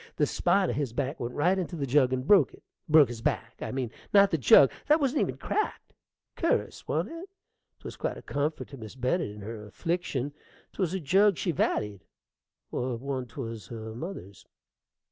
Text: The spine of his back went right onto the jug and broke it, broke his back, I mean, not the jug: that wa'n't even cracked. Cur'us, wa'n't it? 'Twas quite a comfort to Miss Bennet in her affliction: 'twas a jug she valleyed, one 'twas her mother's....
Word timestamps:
The 0.15 0.25
spine 0.25 0.71
of 0.71 0.75
his 0.75 0.93
back 0.93 1.19
went 1.19 1.35
right 1.35 1.59
onto 1.59 1.77
the 1.77 1.85
jug 1.85 2.11
and 2.11 2.25
broke 2.25 2.55
it, 2.55 2.63
broke 2.89 3.07
his 3.09 3.21
back, 3.21 3.61
I 3.61 3.71
mean, 3.71 3.91
not 4.11 4.31
the 4.31 4.37
jug: 4.39 4.71
that 4.87 4.99
wa'n't 4.99 5.15
even 5.15 5.37
cracked. 5.37 5.93
Cur'us, 6.35 6.87
wa'n't 6.87 7.09
it? 7.11 7.29
'Twas 7.81 7.97
quite 7.97 8.17
a 8.17 8.23
comfort 8.23 8.69
to 8.69 8.77
Miss 8.77 8.95
Bennet 8.95 9.29
in 9.29 9.41
her 9.41 9.63
affliction: 9.67 10.33
'twas 10.73 10.95
a 10.95 10.99
jug 10.99 11.37
she 11.37 11.51
valleyed, 11.51 12.01
one 12.71 13.27
'twas 13.27 13.67
her 13.67 13.93
mother's.... 13.93 14.47